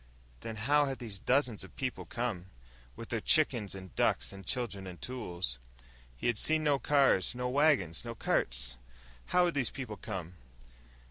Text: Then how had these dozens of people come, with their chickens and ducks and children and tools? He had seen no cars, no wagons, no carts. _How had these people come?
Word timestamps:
Then 0.39 0.55
how 0.55 0.85
had 0.85 0.97
these 0.97 1.19
dozens 1.19 1.63
of 1.63 1.75
people 1.75 2.05
come, 2.05 2.47
with 2.95 3.09
their 3.09 3.21
chickens 3.21 3.75
and 3.75 3.93
ducks 3.93 4.33
and 4.33 4.43
children 4.43 4.87
and 4.87 4.99
tools? 4.99 5.59
He 6.17 6.25
had 6.25 6.39
seen 6.39 6.63
no 6.63 6.79
cars, 6.79 7.35
no 7.35 7.47
wagons, 7.47 8.03
no 8.03 8.15
carts. 8.15 8.77
_How 9.29 9.45
had 9.45 9.53
these 9.53 9.69
people 9.69 9.97
come? 9.97 10.33